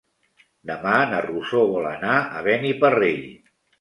[0.69, 3.23] Demà na Rosó vol anar a Beniparrell.